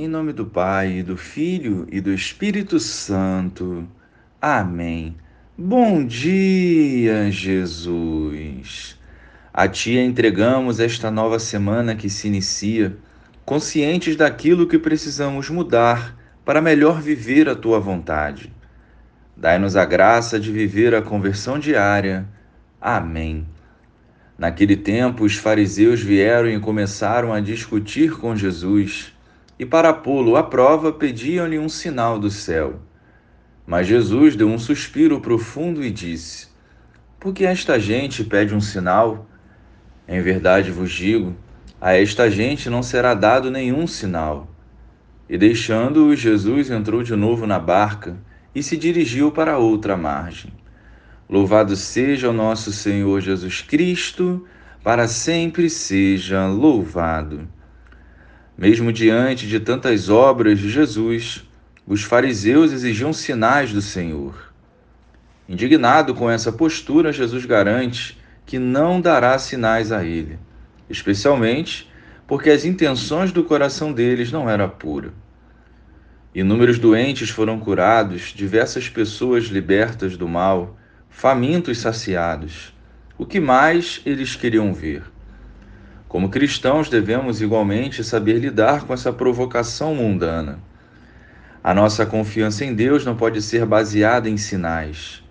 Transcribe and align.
Em 0.00 0.06
nome 0.06 0.32
do 0.32 0.46
Pai, 0.46 1.02
do 1.02 1.16
Filho 1.16 1.84
e 1.90 2.00
do 2.00 2.14
Espírito 2.14 2.78
Santo. 2.78 3.84
Amém. 4.40 5.16
Bom 5.58 6.06
dia, 6.06 7.28
Jesus. 7.32 8.96
A 9.52 9.66
Ti 9.66 9.98
entregamos 9.98 10.78
esta 10.78 11.10
nova 11.10 11.40
semana 11.40 11.96
que 11.96 12.08
se 12.08 12.28
inicia, 12.28 12.96
conscientes 13.44 14.14
daquilo 14.14 14.68
que 14.68 14.78
precisamos 14.78 15.50
mudar 15.50 16.16
para 16.44 16.62
melhor 16.62 17.02
viver 17.02 17.48
a 17.48 17.56
Tua 17.56 17.80
vontade. 17.80 18.52
Dai-nos 19.36 19.74
a 19.74 19.84
graça 19.84 20.38
de 20.38 20.52
viver 20.52 20.94
a 20.94 21.02
conversão 21.02 21.58
diária. 21.58 22.24
Amém. 22.80 23.44
Naquele 24.38 24.76
tempo, 24.76 25.24
os 25.24 25.34
fariseus 25.34 26.00
vieram 26.00 26.48
e 26.48 26.60
começaram 26.60 27.32
a 27.32 27.40
discutir 27.40 28.12
com 28.12 28.36
Jesus 28.36 29.17
e 29.58 29.66
para 29.66 29.92
pô-lo 29.92 30.36
à 30.36 30.42
prova 30.42 30.92
pediam-lhe 30.92 31.58
um 31.58 31.68
sinal 31.68 32.18
do 32.18 32.30
céu. 32.30 32.80
Mas 33.66 33.86
Jesus 33.86 34.36
deu 34.36 34.48
um 34.48 34.58
suspiro 34.58 35.20
profundo 35.20 35.84
e 35.84 35.90
disse: 35.90 36.48
Por 37.18 37.34
que 37.34 37.44
esta 37.44 37.78
gente 37.78 38.24
pede 38.24 38.54
um 38.54 38.60
sinal? 38.60 39.26
Em 40.06 40.22
verdade 40.22 40.70
vos 40.70 40.90
digo, 40.90 41.36
a 41.80 41.92
esta 41.92 42.30
gente 42.30 42.70
não 42.70 42.82
será 42.82 43.12
dado 43.14 43.50
nenhum 43.50 43.86
sinal. 43.86 44.48
E 45.28 45.36
deixando-o, 45.36 46.16
Jesus 46.16 46.70
entrou 46.70 47.02
de 47.02 47.14
novo 47.14 47.46
na 47.46 47.58
barca 47.58 48.16
e 48.54 48.62
se 48.62 48.76
dirigiu 48.76 49.30
para 49.30 49.58
outra 49.58 49.96
margem. 49.96 50.50
Louvado 51.28 51.76
seja 51.76 52.30
o 52.30 52.32
nosso 52.32 52.72
Senhor 52.72 53.20
Jesus 53.20 53.60
Cristo, 53.60 54.46
para 54.82 55.06
sempre 55.06 55.68
seja 55.68 56.46
louvado. 56.46 57.46
Mesmo 58.58 58.92
diante 58.92 59.46
de 59.46 59.60
tantas 59.60 60.08
obras 60.08 60.58
de 60.58 60.68
Jesus, 60.68 61.44
os 61.86 62.02
fariseus 62.02 62.72
exigiam 62.72 63.12
sinais 63.12 63.72
do 63.72 63.80
Senhor. 63.80 64.52
Indignado 65.48 66.12
com 66.12 66.28
essa 66.28 66.50
postura, 66.50 67.12
Jesus 67.12 67.46
garante 67.46 68.18
que 68.44 68.58
não 68.58 69.00
dará 69.00 69.38
sinais 69.38 69.92
a 69.92 70.04
ele, 70.04 70.40
especialmente 70.90 71.88
porque 72.26 72.50
as 72.50 72.64
intenções 72.64 73.30
do 73.30 73.44
coração 73.44 73.92
deles 73.92 74.32
não 74.32 74.50
eram 74.50 74.68
puras. 74.68 75.12
Inúmeros 76.34 76.80
doentes 76.80 77.30
foram 77.30 77.60
curados, 77.60 78.32
diversas 78.34 78.88
pessoas 78.88 79.44
libertas 79.44 80.16
do 80.16 80.26
mal, 80.26 80.76
famintos 81.08 81.78
saciados. 81.78 82.74
O 83.16 83.24
que 83.24 83.38
mais 83.38 84.00
eles 84.04 84.34
queriam 84.34 84.74
ver? 84.74 85.04
Como 86.08 86.30
cristãos, 86.30 86.88
devemos 86.88 87.42
igualmente 87.42 88.02
saber 88.02 88.38
lidar 88.38 88.86
com 88.86 88.94
essa 88.94 89.12
provocação 89.12 89.94
mundana. 89.94 90.58
A 91.62 91.74
nossa 91.74 92.06
confiança 92.06 92.64
em 92.64 92.74
Deus 92.74 93.04
não 93.04 93.14
pode 93.14 93.42
ser 93.42 93.66
baseada 93.66 94.26
em 94.26 94.38
sinais. 94.38 95.22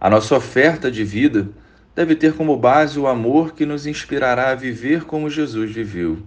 A 0.00 0.08
nossa 0.08 0.34
oferta 0.34 0.90
de 0.90 1.04
vida 1.04 1.50
deve 1.94 2.14
ter 2.14 2.32
como 2.32 2.56
base 2.56 2.98
o 2.98 3.06
amor 3.06 3.52
que 3.52 3.66
nos 3.66 3.86
inspirará 3.86 4.52
a 4.52 4.54
viver 4.54 5.04
como 5.04 5.28
Jesus 5.28 5.70
viveu. 5.70 6.22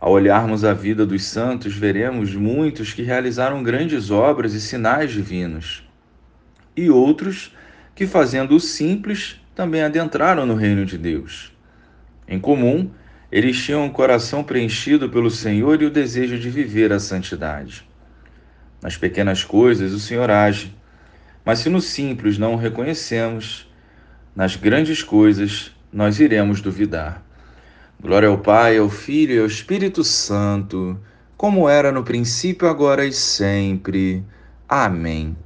Ao 0.00 0.10
olharmos 0.10 0.64
a 0.64 0.74
vida 0.74 1.06
dos 1.06 1.24
santos, 1.24 1.76
veremos 1.76 2.34
muitos 2.34 2.92
que 2.92 3.02
realizaram 3.02 3.62
grandes 3.62 4.10
obras 4.10 4.52
e 4.54 4.60
sinais 4.60 5.12
divinos, 5.12 5.88
e 6.76 6.90
outros 6.90 7.54
que, 7.94 8.06
fazendo 8.06 8.56
o 8.56 8.60
simples, 8.60 9.40
também 9.54 9.82
adentraram 9.82 10.44
no 10.44 10.54
reino 10.56 10.84
de 10.84 10.98
Deus. 10.98 11.56
Em 12.28 12.38
comum, 12.38 12.90
eles 13.32 13.62
tinham 13.62 13.84
um 13.84 13.90
coração 13.90 14.44
preenchido 14.44 15.08
pelo 15.08 15.30
Senhor 15.30 15.80
e 15.80 15.86
o 15.86 15.90
desejo 15.90 16.38
de 16.38 16.50
viver 16.50 16.92
a 16.92 17.00
santidade. 17.00 17.88
Nas 18.82 18.96
pequenas 18.96 19.42
coisas 19.42 19.92
o 19.92 20.00
Senhor 20.00 20.30
age, 20.30 20.74
mas 21.44 21.60
se 21.60 21.70
no 21.70 21.80
simples 21.80 22.36
não 22.36 22.54
o 22.54 22.58
reconhecemos, 22.58 23.66
nas 24.36 24.56
grandes 24.56 25.02
coisas 25.02 25.72
nós 25.92 26.20
iremos 26.20 26.60
duvidar. 26.60 27.22
Glória 28.00 28.28
ao 28.28 28.38
Pai, 28.38 28.76
ao 28.76 28.88
Filho 28.88 29.34
e 29.34 29.38
ao 29.40 29.46
Espírito 29.46 30.04
Santo, 30.04 31.00
como 31.36 31.68
era 31.68 31.90
no 31.90 32.04
princípio, 32.04 32.68
agora 32.68 33.06
e 33.06 33.12
sempre. 33.12 34.22
Amém. 34.68 35.36